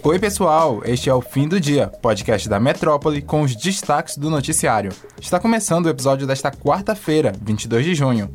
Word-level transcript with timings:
Oi, 0.00 0.16
pessoal! 0.18 0.80
Este 0.84 1.10
é 1.10 1.14
o 1.14 1.20
Fim 1.20 1.48
do 1.48 1.58
Dia, 1.58 1.88
podcast 1.88 2.48
da 2.48 2.60
Metrópole 2.60 3.20
com 3.20 3.42
os 3.42 3.56
destaques 3.56 4.16
do 4.16 4.30
noticiário. 4.30 4.92
Está 5.20 5.40
começando 5.40 5.86
o 5.86 5.88
episódio 5.88 6.24
desta 6.24 6.52
quarta-feira, 6.52 7.32
22 7.42 7.84
de 7.84 7.94
junho. 7.96 8.30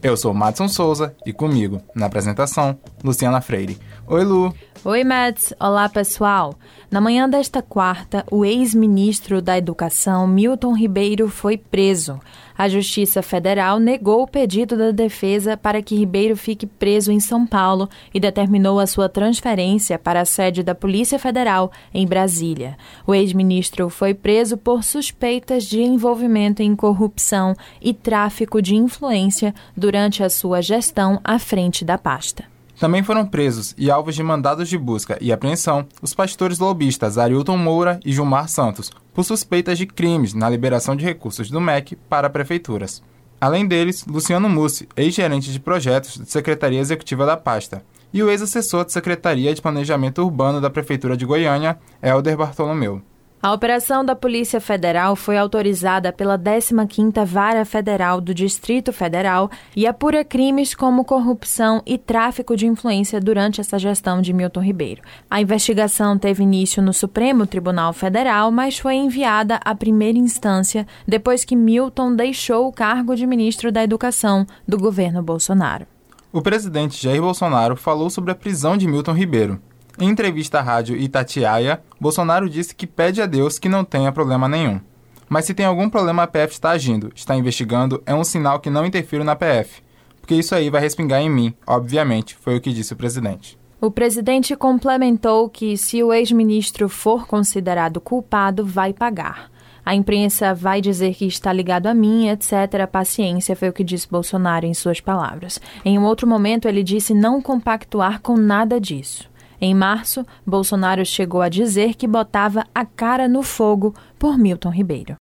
Eu 0.00 0.16
sou 0.16 0.32
Madson 0.32 0.68
Souza 0.68 1.14
e 1.26 1.32
comigo, 1.32 1.82
na 1.92 2.06
apresentação, 2.06 2.78
Luciana 3.02 3.40
Freire. 3.40 3.76
Oi, 4.06 4.24
Lu! 4.24 4.54
Oi, 4.84 5.02
Mads. 5.02 5.52
Olá, 5.58 5.88
pessoal. 5.88 6.54
Na 6.88 7.00
manhã 7.00 7.28
desta 7.28 7.60
quarta, 7.60 8.24
o 8.30 8.44
ex-ministro 8.44 9.42
da 9.42 9.58
Educação, 9.58 10.26
Milton 10.26 10.72
Ribeiro, 10.72 11.28
foi 11.28 11.58
preso. 11.58 12.20
A 12.56 12.68
Justiça 12.68 13.22
Federal 13.22 13.78
negou 13.78 14.22
o 14.22 14.26
pedido 14.26 14.76
da 14.76 14.90
defesa 14.90 15.56
para 15.56 15.82
que 15.82 15.94
Ribeiro 15.94 16.36
fique 16.36 16.66
preso 16.66 17.12
em 17.12 17.20
São 17.20 17.46
Paulo 17.46 17.88
e 18.12 18.18
determinou 18.18 18.80
a 18.80 18.86
sua 18.86 19.08
transferência 19.08 19.98
para 19.98 20.22
a 20.22 20.24
sede 20.24 20.62
da 20.62 20.74
Polícia 20.74 21.18
Federal 21.18 21.70
em 21.92 22.06
Brasília. 22.06 22.76
O 23.06 23.14
ex-ministro 23.14 23.88
foi 23.88 24.14
preso 24.14 24.56
por 24.56 24.82
suspeitas 24.82 25.64
de 25.64 25.82
envolvimento 25.82 26.62
em 26.62 26.74
corrupção 26.74 27.54
e 27.80 27.92
tráfico 27.92 28.62
de 28.62 28.74
influência 28.74 29.54
durante 29.88 30.22
a 30.22 30.28
sua 30.28 30.60
gestão 30.60 31.18
à 31.24 31.38
frente 31.38 31.82
da 31.82 31.96
pasta. 31.96 32.44
Também 32.78 33.02
foram 33.02 33.24
presos 33.24 33.74
e 33.78 33.90
alvos 33.90 34.14
de 34.14 34.22
mandados 34.22 34.68
de 34.68 34.76
busca 34.76 35.16
e 35.18 35.32
apreensão 35.32 35.86
os 36.02 36.12
pastores 36.12 36.58
lobistas 36.58 37.16
Arilton 37.16 37.56
Moura 37.56 37.98
e 38.04 38.12
Gilmar 38.12 38.50
Santos, 38.50 38.92
por 39.14 39.24
suspeitas 39.24 39.78
de 39.78 39.86
crimes 39.86 40.34
na 40.34 40.50
liberação 40.50 40.94
de 40.94 41.06
recursos 41.06 41.50
do 41.50 41.58
MEC 41.58 41.96
para 41.96 42.28
prefeituras. 42.28 43.02
Além 43.40 43.66
deles, 43.66 44.04
Luciano 44.06 44.46
Mussi, 44.46 44.86
ex-gerente 44.94 45.50
de 45.50 45.58
projetos 45.58 46.18
da 46.18 46.26
Secretaria 46.26 46.80
Executiva 46.80 47.24
da 47.24 47.38
pasta, 47.38 47.82
e 48.12 48.22
o 48.22 48.28
ex-assessor 48.28 48.84
de 48.84 48.92
Secretaria 48.92 49.54
de 49.54 49.62
Planejamento 49.62 50.22
Urbano 50.22 50.60
da 50.60 50.68
Prefeitura 50.68 51.16
de 51.16 51.24
Goiânia, 51.24 51.78
Helder 52.02 52.36
Bartolomeu. 52.36 53.00
A 53.40 53.52
operação 53.52 54.04
da 54.04 54.16
Polícia 54.16 54.60
Federal 54.60 55.14
foi 55.14 55.38
autorizada 55.38 56.12
pela 56.12 56.36
15ª 56.36 57.24
Vara 57.24 57.64
Federal 57.64 58.20
do 58.20 58.34
Distrito 58.34 58.92
Federal 58.92 59.48
e 59.76 59.86
apura 59.86 60.24
crimes 60.24 60.74
como 60.74 61.04
corrupção 61.04 61.80
e 61.86 61.96
tráfico 61.96 62.56
de 62.56 62.66
influência 62.66 63.20
durante 63.20 63.60
essa 63.60 63.78
gestão 63.78 64.20
de 64.20 64.32
Milton 64.32 64.60
Ribeiro. 64.60 65.02
A 65.30 65.40
investigação 65.40 66.18
teve 66.18 66.42
início 66.42 66.82
no 66.82 66.92
Supremo 66.92 67.46
Tribunal 67.46 67.92
Federal, 67.92 68.50
mas 68.50 68.76
foi 68.76 68.96
enviada 68.96 69.60
à 69.64 69.72
primeira 69.72 70.18
instância 70.18 70.84
depois 71.06 71.44
que 71.44 71.54
Milton 71.54 72.16
deixou 72.16 72.66
o 72.66 72.72
cargo 72.72 73.14
de 73.14 73.24
ministro 73.24 73.70
da 73.70 73.84
Educação 73.84 74.44
do 74.66 74.76
governo 74.76 75.22
Bolsonaro. 75.22 75.86
O 76.32 76.42
presidente 76.42 77.00
Jair 77.00 77.22
Bolsonaro 77.22 77.76
falou 77.76 78.10
sobre 78.10 78.32
a 78.32 78.34
prisão 78.34 78.76
de 78.76 78.88
Milton 78.88 79.12
Ribeiro. 79.12 79.62
Em 80.00 80.08
entrevista 80.10 80.60
à 80.60 80.62
rádio 80.62 80.96
Itatiaia, 80.96 81.82
Bolsonaro 82.00 82.48
disse 82.48 82.72
que 82.72 82.86
pede 82.86 83.20
a 83.20 83.26
Deus 83.26 83.58
que 83.58 83.68
não 83.68 83.84
tenha 83.84 84.12
problema 84.12 84.48
nenhum. 84.48 84.80
Mas 85.28 85.44
se 85.44 85.52
tem 85.52 85.66
algum 85.66 85.90
problema, 85.90 86.22
a 86.22 86.26
PF 86.26 86.52
está 86.52 86.70
agindo, 86.70 87.10
está 87.16 87.34
investigando, 87.34 88.00
é 88.06 88.14
um 88.14 88.22
sinal 88.22 88.60
que 88.60 88.70
não 88.70 88.86
interfiro 88.86 89.24
na 89.24 89.34
PF. 89.34 89.82
Porque 90.20 90.36
isso 90.36 90.54
aí 90.54 90.70
vai 90.70 90.80
respingar 90.80 91.20
em 91.20 91.28
mim, 91.28 91.52
obviamente, 91.66 92.36
foi 92.36 92.56
o 92.56 92.60
que 92.60 92.72
disse 92.72 92.92
o 92.92 92.96
presidente. 92.96 93.58
O 93.80 93.90
presidente 93.90 94.54
complementou 94.54 95.48
que, 95.48 95.76
se 95.76 96.00
o 96.00 96.12
ex-ministro 96.12 96.88
for 96.88 97.26
considerado 97.26 98.00
culpado, 98.00 98.64
vai 98.64 98.92
pagar. 98.92 99.50
A 99.84 99.96
imprensa 99.96 100.54
vai 100.54 100.80
dizer 100.80 101.14
que 101.14 101.26
está 101.26 101.52
ligado 101.52 101.88
a 101.88 101.94
mim, 101.94 102.28
etc. 102.28 102.86
Paciência, 102.90 103.56
foi 103.56 103.68
o 103.68 103.72
que 103.72 103.82
disse 103.82 104.08
Bolsonaro 104.08 104.64
em 104.64 104.74
suas 104.74 105.00
palavras. 105.00 105.60
Em 105.84 105.98
um 105.98 106.04
outro 106.04 106.26
momento, 106.26 106.68
ele 106.68 106.84
disse 106.84 107.12
não 107.14 107.42
compactuar 107.42 108.20
com 108.20 108.36
nada 108.36 108.80
disso. 108.80 109.28
Em 109.60 109.74
março, 109.74 110.24
Bolsonaro 110.46 111.04
chegou 111.04 111.42
a 111.42 111.48
dizer 111.48 111.94
que 111.94 112.06
botava 112.06 112.64
a 112.74 112.84
cara 112.84 113.28
no 113.28 113.42
fogo 113.42 113.94
por 114.18 114.38
Milton 114.38 114.70
Ribeiro. 114.70 115.16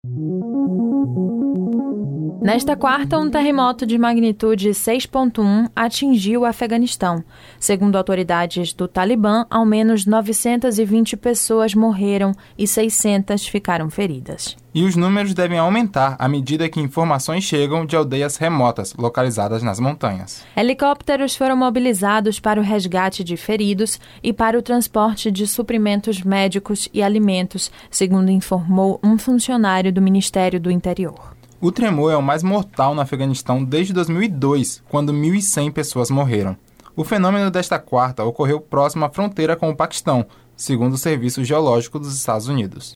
Nesta 2.43 2.75
quarta, 2.75 3.19
um 3.19 3.31
terremoto 3.31 3.87
de 3.87 3.97
magnitude 3.97 4.71
6.1 4.71 5.71
atingiu 5.77 6.41
o 6.41 6.45
Afeganistão. 6.45 7.23
Segundo 7.61 7.95
autoridades 7.95 8.73
do 8.73 8.89
Talibã, 8.89 9.47
ao 9.49 9.65
menos 9.65 10.05
920 10.05 11.17
pessoas 11.17 11.73
morreram 11.73 12.33
e 12.59 12.67
600 12.67 13.47
ficaram 13.47 13.89
feridas. 13.89 14.57
E 14.75 14.85
os 14.85 14.97
números 14.97 15.35
devem 15.35 15.59
aumentar 15.59 16.17
à 16.19 16.27
medida 16.27 16.69
que 16.69 16.81
informações 16.81 17.45
chegam 17.45 17.85
de 17.85 17.95
aldeias 17.95 18.39
remotas 18.39 18.95
localizadas 18.97 19.63
nas 19.63 19.79
montanhas. 19.79 20.43
Helicópteros 20.57 21.37
foram 21.37 21.55
mobilizados 21.55 22.41
para 22.41 22.59
o 22.59 22.65
resgate 22.65 23.23
de 23.23 23.37
feridos 23.37 24.01
e 24.23 24.33
para 24.33 24.59
o 24.59 24.63
transporte 24.63 25.31
de 25.31 25.47
suprimentos 25.47 26.23
médicos 26.23 26.89
e 26.95 27.03
alimentos, 27.03 27.71
segundo 27.91 28.31
informou 28.31 28.99
um 29.05 29.19
funcionário 29.19 29.93
do 29.93 30.01
Ministério 30.01 30.59
do 30.59 30.71
Interior. 30.71 31.37
O 31.61 31.71
tremor 31.71 32.11
é 32.11 32.17
o 32.17 32.23
mais 32.23 32.43
mortal 32.43 32.95
no 32.95 33.03
Afeganistão 33.03 33.63
desde 33.63 33.93
2002, 33.93 34.83
quando 34.89 35.13
1.100 35.13 35.71
pessoas 35.71 36.11
morreram. 36.11 36.57
O 36.97 37.05
fenômeno 37.05 37.51
desta 37.51 37.79
quarta 37.79 38.25
ocorreu 38.25 38.59
próximo 38.59 39.05
à 39.05 39.11
fronteira 39.11 39.55
com 39.55 39.69
o 39.69 39.77
Paquistão, 39.77 40.27
segundo 40.57 40.95
o 40.95 40.99
Serviço 40.99 41.45
Geológico 41.45 41.99
dos 41.99 42.17
Estados 42.17 42.49
Unidos. 42.49 42.95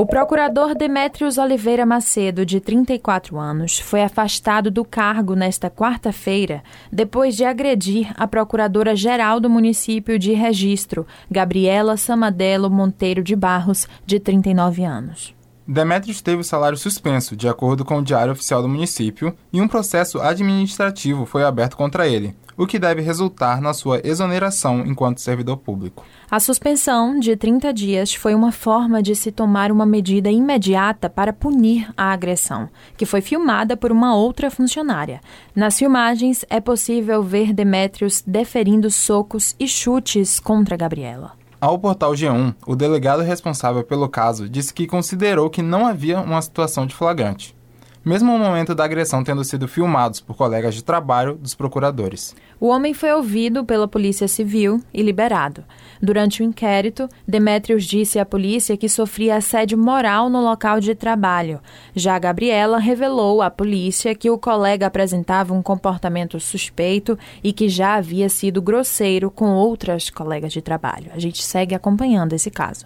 O 0.00 0.06
procurador 0.06 0.74
Demétrios 0.74 1.36
Oliveira 1.36 1.84
Macedo, 1.84 2.46
de 2.46 2.58
34 2.58 3.38
anos, 3.38 3.78
foi 3.78 4.02
afastado 4.02 4.70
do 4.70 4.82
cargo 4.82 5.34
nesta 5.34 5.68
quarta-feira 5.68 6.62
depois 6.90 7.36
de 7.36 7.44
agredir 7.44 8.10
a 8.16 8.26
procuradora-geral 8.26 9.38
do 9.38 9.50
município 9.50 10.18
de 10.18 10.32
Registro, 10.32 11.06
Gabriela 11.30 11.98
Samadelo 11.98 12.70
Monteiro 12.70 13.22
de 13.22 13.36
Barros, 13.36 13.86
de 14.06 14.18
39 14.18 14.84
anos. 14.84 15.34
Demetrios 15.68 16.22
teve 16.22 16.40
o 16.40 16.44
salário 16.44 16.78
suspenso, 16.78 17.36
de 17.36 17.46
acordo 17.46 17.84
com 17.84 17.98
o 17.98 18.02
Diário 18.02 18.32
Oficial 18.32 18.62
do 18.62 18.68
município, 18.70 19.36
e 19.52 19.60
um 19.60 19.68
processo 19.68 20.18
administrativo 20.18 21.26
foi 21.26 21.44
aberto 21.44 21.76
contra 21.76 22.08
ele, 22.08 22.34
o 22.60 22.66
que 22.66 22.78
deve 22.78 23.00
resultar 23.00 23.58
na 23.62 23.72
sua 23.72 24.02
exoneração 24.04 24.80
enquanto 24.86 25.22
servidor 25.22 25.56
público. 25.56 26.04
A 26.30 26.38
suspensão 26.38 27.18
de 27.18 27.34
30 27.34 27.72
dias 27.72 28.12
foi 28.12 28.34
uma 28.34 28.52
forma 28.52 29.02
de 29.02 29.16
se 29.16 29.32
tomar 29.32 29.72
uma 29.72 29.86
medida 29.86 30.30
imediata 30.30 31.08
para 31.08 31.32
punir 31.32 31.90
a 31.96 32.12
agressão, 32.12 32.68
que 32.98 33.06
foi 33.06 33.22
filmada 33.22 33.78
por 33.78 33.90
uma 33.90 34.14
outra 34.14 34.50
funcionária. 34.50 35.22
Nas 35.56 35.78
filmagens 35.78 36.44
é 36.50 36.60
possível 36.60 37.22
ver 37.22 37.54
Demetrios 37.54 38.22
deferindo 38.26 38.90
socos 38.90 39.56
e 39.58 39.66
chutes 39.66 40.38
contra 40.38 40.76
Gabriela. 40.76 41.32
Ao 41.58 41.78
portal 41.78 42.12
G1, 42.12 42.54
o 42.66 42.76
delegado 42.76 43.22
responsável 43.22 43.82
pelo 43.82 44.06
caso 44.06 44.50
disse 44.50 44.74
que 44.74 44.86
considerou 44.86 45.48
que 45.48 45.62
não 45.62 45.86
havia 45.86 46.20
uma 46.20 46.42
situação 46.42 46.86
de 46.86 46.94
flagrante 46.94 47.58
mesmo 48.04 48.32
no 48.32 48.38
momento 48.38 48.74
da 48.74 48.84
agressão 48.84 49.22
tendo 49.22 49.44
sido 49.44 49.68
filmados 49.68 50.20
por 50.20 50.36
colegas 50.36 50.74
de 50.74 50.82
trabalho 50.82 51.34
dos 51.34 51.54
procuradores. 51.54 52.34
O 52.58 52.68
homem 52.68 52.92
foi 52.92 53.12
ouvido 53.12 53.64
pela 53.64 53.88
Polícia 53.88 54.28
Civil 54.28 54.82
e 54.92 55.02
liberado. 55.02 55.64
Durante 56.02 56.42
o 56.42 56.44
inquérito, 56.44 57.08
Demetrios 57.26 57.84
disse 57.84 58.18
à 58.18 58.24
polícia 58.24 58.76
que 58.76 58.88
sofria 58.88 59.36
assédio 59.36 59.78
moral 59.78 60.30
no 60.30 60.40
local 60.40 60.80
de 60.80 60.94
trabalho. 60.94 61.60
Já 61.94 62.18
Gabriela 62.18 62.78
revelou 62.78 63.42
à 63.42 63.50
polícia 63.50 64.14
que 64.14 64.30
o 64.30 64.38
colega 64.38 64.86
apresentava 64.86 65.52
um 65.52 65.62
comportamento 65.62 66.40
suspeito 66.40 67.18
e 67.44 67.52
que 67.52 67.68
já 67.68 67.94
havia 67.94 68.28
sido 68.28 68.62
grosseiro 68.62 69.30
com 69.30 69.52
outras 69.54 70.10
colegas 70.10 70.52
de 70.52 70.62
trabalho. 70.62 71.10
A 71.14 71.18
gente 71.18 71.42
segue 71.42 71.74
acompanhando 71.74 72.32
esse 72.32 72.50
caso. 72.50 72.84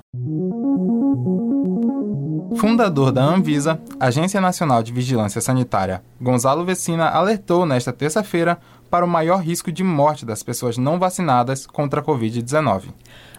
Fundador 2.57 3.11
da 3.11 3.25
Anvisa, 3.25 3.81
Agência 3.99 4.41
Nacional 4.41 4.83
de 4.83 4.93
Vigilância 4.93 5.41
Sanitária, 5.41 6.03
Gonzalo 6.21 6.65
Vecina 6.65 7.09
alertou 7.09 7.67
nesta 7.67 7.93
terça-feira 7.93 8.59
para 8.89 9.05
o 9.05 9.09
maior 9.09 9.39
risco 9.41 9.73
de 9.73 9.83
morte 9.83 10.25
das 10.25 10.43
pessoas 10.43 10.79
não 10.79 10.99
vacinadas 10.99 11.67
contra 11.67 12.01
a 12.01 12.05
Covid-19. 12.05 12.91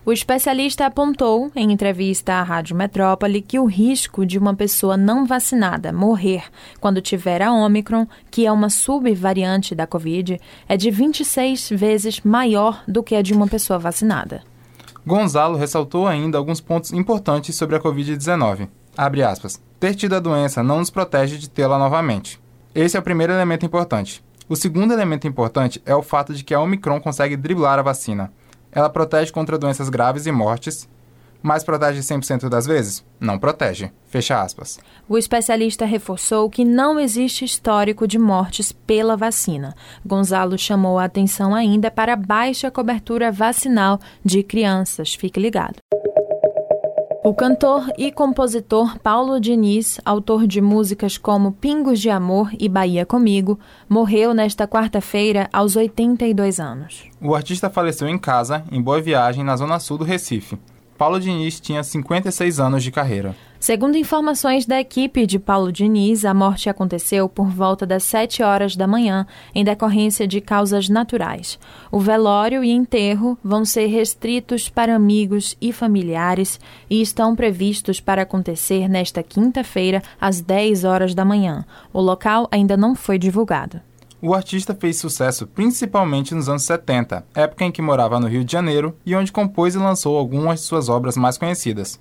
O 0.06 0.12
especialista 0.12 0.86
apontou, 0.86 1.50
em 1.56 1.72
entrevista 1.72 2.34
à 2.34 2.44
Rádio 2.44 2.76
Metrópole, 2.76 3.42
que 3.42 3.58
o 3.58 3.66
risco 3.66 4.26
de 4.26 4.38
uma 4.38 4.54
pessoa 4.54 4.98
não 4.98 5.26
vacinada 5.26 5.94
morrer 5.94 6.44
quando 6.82 7.02
tiver 7.02 7.42
a 7.42 7.54
Omicron, 7.54 8.06
que 8.30 8.46
é 8.46 8.52
uma 8.52 8.70
subvariante 8.70 9.74
da 9.74 9.88
Covid, 9.88 10.40
é 10.68 10.76
de 10.76 10.92
26 10.92 11.70
vezes 11.70 12.22
maior 12.22 12.84
do 12.88 13.02
que 13.02 13.16
a 13.16 13.22
de 13.22 13.34
uma 13.34 13.48
pessoa 13.48 13.80
vacinada. 13.80 14.44
Gonzalo 15.08 15.58
ressaltou 15.58 16.08
ainda 16.08 16.38
alguns 16.38 16.60
pontos 16.60 16.92
importantes 16.92 17.56
sobre 17.56 17.76
a 17.76 17.80
Covid-19. 17.80 18.68
Abre 18.98 19.24
aspas. 19.24 19.62
Ter 19.80 19.94
tido 19.94 20.16
a 20.16 20.20
doença 20.20 20.64
não 20.64 20.80
nos 20.80 20.90
protege 20.90 21.38
de 21.38 21.50
tê-la 21.50 21.78
novamente. 21.78 22.42
Esse 22.74 22.96
é 22.96 23.00
o 23.00 23.04
primeiro 23.04 23.34
elemento 23.34 23.66
importante. 23.66 24.24
O 24.48 24.56
segundo 24.56 24.94
elemento 24.94 25.28
importante 25.28 25.82
é 25.86 25.96
o 25.96 26.04
fato 26.04 26.34
de 26.34 26.44
que 26.44 26.54
a 26.54 26.62
Omicron 26.62 27.02
consegue 27.02 27.36
driblar 27.36 27.80
a 27.80 27.82
vacina. 27.84 28.32
Ela 28.72 28.90
protege 28.90 29.32
contra 29.32 29.58
doenças 29.58 29.90
graves 29.90 30.26
e 30.26 30.32
mortes. 30.32 30.88
Mas 31.42 31.64
protege 31.64 32.00
100% 32.00 32.50
das 32.50 32.66
vezes? 32.66 33.06
Não 33.20 33.38
protege. 33.38 33.92
Fecha 34.08 34.42
aspas. 34.42 34.80
O 35.08 35.18
especialista 35.18 35.86
reforçou 35.86 36.50
que 36.50 36.66
não 36.66 37.00
existe 37.00 37.46
histórico 37.46 38.08
de 38.08 38.18
mortes 38.18 38.72
pela 38.72 39.16
vacina. 39.16 39.76
Gonzalo 40.04 40.58
chamou 40.58 40.98
a 40.98 41.06
atenção 41.06 41.54
ainda 41.54 41.92
para 41.92 42.14
a 42.14 42.18
baixa 42.18 42.72
cobertura 42.72 43.32
vacinal 43.32 44.00
de 44.24 44.42
crianças. 44.42 45.14
Fique 45.14 45.40
ligado. 45.40 45.76
O 47.26 47.34
cantor 47.34 47.92
e 47.98 48.12
compositor 48.12 49.00
Paulo 49.00 49.40
Diniz, 49.40 50.00
autor 50.06 50.46
de 50.46 50.62
músicas 50.62 51.18
como 51.18 51.54
Pingos 51.54 52.00
de 52.00 52.08
Amor 52.08 52.52
e 52.60 52.70
Bahia 52.70 53.04
Comigo, 53.04 53.60
morreu 53.90 54.32
nesta 54.32 54.68
quarta-feira 54.68 55.50
aos 55.52 55.76
82 55.76 56.60
anos. 56.60 57.10
O 57.20 57.34
artista 57.34 57.68
faleceu 57.68 58.08
em 58.08 58.20
casa, 58.20 58.64
em 58.72 58.80
Boa 58.80 59.02
Viagem, 59.02 59.44
na 59.44 59.58
zona 59.58 59.80
sul 59.80 59.98
do 59.98 60.04
Recife. 60.04 60.56
Paulo 61.00 61.20
Diniz 61.20 61.60
tinha 61.60 61.84
56 61.84 62.60
anos 62.60 62.84
de 62.84 62.92
carreira. 62.92 63.36
Segundo 63.66 63.98
informações 63.98 64.68
da 64.68 64.80
equipe 64.80 65.26
de 65.26 65.40
Paulo 65.40 65.72
Diniz, 65.72 66.24
a 66.24 66.36
morte 66.36 66.70
aconteceu 66.70 67.28
por 67.28 67.48
volta 67.48 67.84
das 67.84 68.04
7 68.04 68.44
horas 68.44 68.76
da 68.76 68.86
manhã, 68.86 69.26
em 69.56 69.64
decorrência 69.64 70.28
de 70.28 70.40
causas 70.40 70.88
naturais. 70.88 71.58
O 71.92 72.00
velório 72.00 72.64
e 72.64 72.70
enterro 72.70 73.36
vão 73.44 73.66
ser 73.66 73.88
restritos 73.88 74.70
para 74.70 74.96
amigos 74.96 75.58
e 75.60 75.74
familiares 75.74 76.60
e 76.88 77.02
estão 77.02 77.36
previstos 77.36 78.00
para 78.00 78.22
acontecer 78.22 78.88
nesta 78.88 79.24
quinta-feira, 79.24 80.04
às 80.22 80.42
10 80.42 80.84
horas 80.84 81.16
da 81.16 81.26
manhã. 81.26 81.66
O 81.92 82.00
local 82.00 82.48
ainda 82.52 82.78
não 82.78 82.94
foi 82.94 83.18
divulgado. 83.18 83.82
O 84.22 84.36
artista 84.36 84.76
fez 84.76 85.00
sucesso 85.00 85.48
principalmente 85.48 86.36
nos 86.36 86.48
anos 86.48 86.62
70, 86.66 87.26
época 87.34 87.66
em 87.66 87.72
que 87.72 87.82
morava 87.82 88.20
no 88.20 88.28
Rio 88.28 88.46
de 88.46 88.52
Janeiro 88.52 88.96
e 89.04 89.16
onde 89.16 89.32
compôs 89.32 89.74
e 89.74 89.80
lançou 89.80 90.16
algumas 90.20 90.60
de 90.60 90.68
suas 90.68 90.88
obras 90.88 91.18
mais 91.18 91.36
conhecidas. 91.36 92.00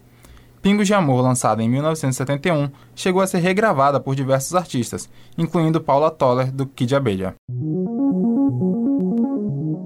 Pingos 0.64 0.86
de 0.86 0.94
Amor, 0.94 1.20
lançada 1.20 1.62
em 1.62 1.68
1971, 1.68 2.70
chegou 2.94 3.20
a 3.20 3.26
ser 3.26 3.36
regravada 3.36 4.00
por 4.00 4.14
diversos 4.14 4.54
artistas, 4.54 5.10
incluindo 5.36 5.78
Paula 5.78 6.10
Toller, 6.10 6.50
do 6.50 6.64
Kid 6.64 6.96
Abelha. 6.96 7.34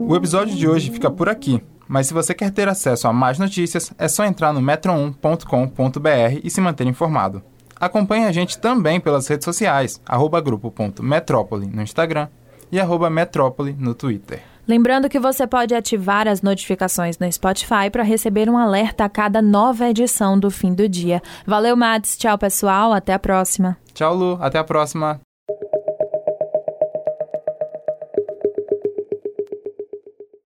O 0.00 0.14
episódio 0.14 0.54
de 0.54 0.68
hoje 0.68 0.92
fica 0.92 1.10
por 1.10 1.28
aqui, 1.28 1.60
mas 1.88 2.06
se 2.06 2.14
você 2.14 2.32
quer 2.32 2.52
ter 2.52 2.68
acesso 2.68 3.08
a 3.08 3.12
mais 3.12 3.40
notícias, 3.40 3.92
é 3.98 4.06
só 4.06 4.24
entrar 4.24 4.52
no 4.52 4.60
metro1.com.br 4.60 6.40
e 6.44 6.48
se 6.48 6.60
manter 6.60 6.86
informado. 6.86 7.42
Acompanhe 7.74 8.26
a 8.26 8.32
gente 8.32 8.56
também 8.56 9.00
pelas 9.00 9.26
redes 9.26 9.46
sociais, 9.46 10.00
arroba 10.06 10.40
grupo.metrópole 10.40 11.66
no 11.66 11.82
Instagram 11.82 12.28
e 12.70 12.78
arroba 12.78 13.10
metrópole 13.10 13.74
no 13.76 13.96
Twitter. 13.96 14.44
Lembrando 14.68 15.08
que 15.08 15.18
você 15.18 15.46
pode 15.46 15.74
ativar 15.74 16.28
as 16.28 16.42
notificações 16.42 17.18
no 17.18 17.30
Spotify 17.32 17.88
para 17.90 18.02
receber 18.02 18.50
um 18.50 18.58
alerta 18.58 19.04
a 19.04 19.08
cada 19.08 19.40
nova 19.40 19.88
edição 19.88 20.38
do 20.38 20.50
fim 20.50 20.74
do 20.74 20.86
dia. 20.86 21.22
Valeu, 21.46 21.74
Mads. 21.74 22.18
Tchau, 22.18 22.36
pessoal. 22.36 22.92
Até 22.92 23.14
a 23.14 23.18
próxima. 23.18 23.78
Tchau, 23.94 24.14
Lu. 24.14 24.38
Até 24.40 24.58
a 24.58 24.64
próxima. 24.64 25.18